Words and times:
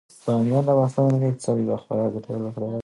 بامیان 0.25 0.63
د 0.67 0.69
افغانستان 0.73 1.03
د 1.05 1.09
ملي 1.13 1.27
اقتصاد 1.31 1.57
یوه 1.63 1.77
خورا 1.83 2.05
ګټوره 2.13 2.39
برخه 2.45 2.59
ده. 2.63 2.77